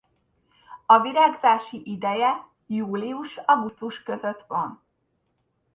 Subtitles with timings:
[0.85, 4.83] A virágzási ideje július-augusztus között van.